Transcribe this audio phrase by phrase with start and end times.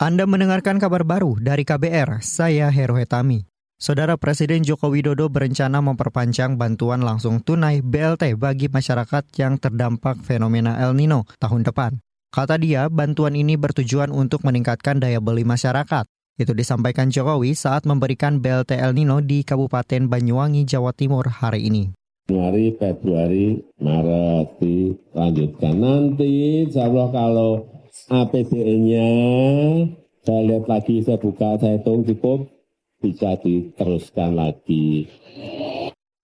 [0.00, 3.44] Anda mendengarkan kabar baru dari KBR, saya Hero Hetami.
[3.76, 10.80] Saudara Presiden Joko Widodo berencana memperpanjang bantuan langsung tunai BLT bagi masyarakat yang terdampak fenomena
[10.80, 12.00] El Nino tahun depan.
[12.32, 16.08] Kata dia, bantuan ini bertujuan untuk meningkatkan daya beli masyarakat.
[16.40, 21.92] Itu disampaikan Jokowi saat memberikan BLT El Nino di Kabupaten Banyuwangi, Jawa Timur hari ini.
[22.24, 25.76] Januari, Februari, Maret dilanjutkan.
[25.76, 29.08] Nanti insya Allah kalau APBN-nya
[30.20, 32.48] saya lihat lagi, saya buka, saya hitung cukup,
[33.00, 35.08] bisa diteruskan lagi.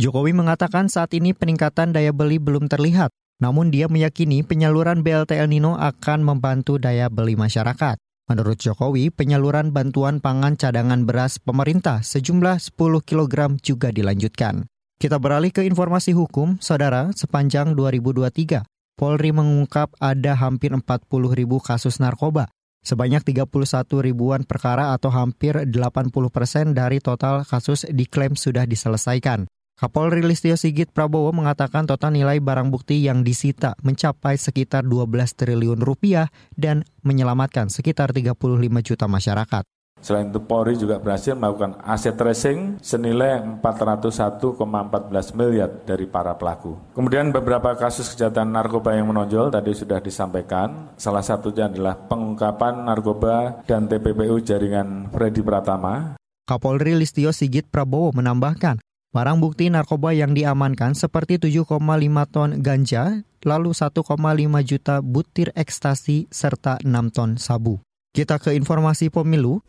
[0.00, 5.52] Jokowi mengatakan saat ini peningkatan daya beli belum terlihat, namun dia meyakini penyaluran BLT El
[5.52, 7.98] Nino akan membantu daya beli masyarakat.
[8.30, 14.70] Menurut Jokowi, penyaluran bantuan pangan cadangan beras pemerintah sejumlah 10 kg juga dilanjutkan.
[15.02, 18.62] Kita beralih ke informasi hukum, saudara, sepanjang 2023,
[19.00, 22.52] Polri mengungkap ada hampir 40 ribu kasus narkoba.
[22.84, 23.48] Sebanyak 31
[24.04, 25.72] ribuan perkara atau hampir 80
[26.28, 29.48] persen dari total kasus diklaim sudah diselesaikan.
[29.80, 35.80] Kapolri Listio Sigit Prabowo mengatakan total nilai barang bukti yang disita mencapai sekitar 12 triliun
[35.80, 38.36] rupiah dan menyelamatkan sekitar 35
[38.84, 39.64] juta masyarakat.
[40.00, 46.76] Selain itu Polri juga berhasil melakukan aset tracing senilai 401,14 miliar dari para pelaku.
[46.96, 50.96] Kemudian beberapa kasus kejahatan narkoba yang menonjol tadi sudah disampaikan.
[50.96, 56.16] Salah satunya adalah pengungkapan narkoba dan TPPU jaringan Freddy Pratama.
[56.48, 58.82] Kapolri Listio Sigit Prabowo menambahkan,
[59.14, 61.78] barang bukti narkoba yang diamankan seperti 7,5
[62.26, 64.02] ton ganja, lalu 1,5
[64.66, 67.78] juta butir ekstasi, serta 6 ton sabu.
[68.10, 69.62] Kita ke informasi pemilu.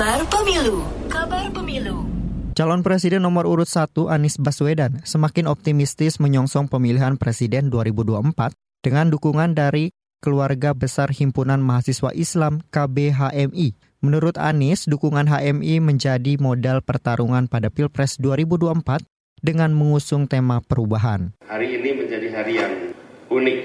[0.00, 0.80] Kabar pemilu.
[1.12, 2.08] Kabar pemilu.
[2.56, 8.32] Calon Presiden nomor urut 1 Anies Baswedan semakin optimistis menyongsong pemilihan Presiden 2024
[8.80, 9.92] dengan dukungan dari
[10.24, 13.76] keluarga besar Himpunan Mahasiswa Islam KBHMI.
[14.00, 19.04] Menurut Anies, dukungan HMI menjadi modal pertarungan pada Pilpres 2024
[19.44, 21.36] dengan mengusung tema perubahan.
[21.44, 22.96] Hari ini menjadi hari yang
[23.28, 23.60] unik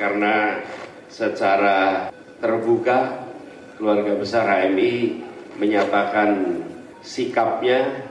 [0.00, 0.64] karena
[1.12, 2.08] secara
[2.40, 3.28] terbuka
[3.76, 6.60] keluarga besar HMI menyatakan
[7.02, 8.08] sikapnya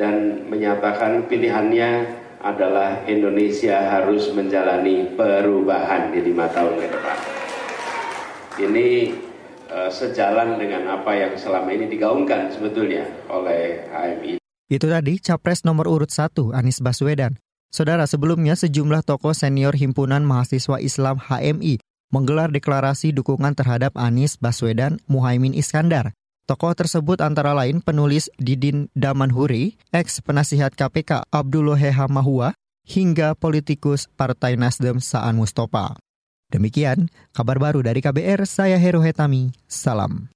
[0.00, 7.18] dan menyatakan pilihannya adalah Indonesia harus menjalani perubahan di lima tahun ke depan.
[8.58, 8.86] Ini
[9.70, 14.42] uh, sejalan dengan apa yang selama ini digaungkan sebetulnya oleh HMI.
[14.66, 17.38] Itu tadi Capres nomor urut 1 Anies Baswedan.
[17.72, 21.80] Saudara, sebelumnya sejumlah tokoh senior Himpunan Mahasiswa Islam HMI
[22.12, 26.12] menggelar deklarasi dukungan terhadap Anies Baswedan Muhaimin Iskandar.
[26.42, 34.10] Tokoh tersebut antara lain penulis Didin Damanhuri, ex penasihat KPK Abdullah Heha Mahua, hingga politikus
[34.18, 35.94] Partai Nasdem Saan Mustafa.
[36.50, 39.54] Demikian kabar baru dari KBR, saya Heru Hetami.
[39.70, 40.31] Salam.